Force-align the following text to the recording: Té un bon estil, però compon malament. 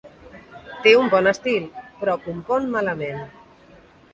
Té 0.85 0.93
un 1.01 1.11
bon 1.15 1.29
estil, 1.33 1.67
però 1.99 2.15
compon 2.25 2.69
malament. 2.79 3.21